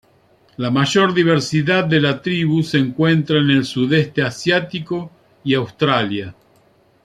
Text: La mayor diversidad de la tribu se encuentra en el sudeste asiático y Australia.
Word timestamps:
La 0.57 0.71
mayor 0.71 1.13
diversidad 1.13 1.83
de 1.85 1.99
la 2.01 2.23
tribu 2.23 2.63
se 2.63 2.79
encuentra 2.79 3.37
en 3.37 3.51
el 3.51 3.65
sudeste 3.65 4.23
asiático 4.23 5.11
y 5.43 5.53
Australia. 5.53 6.33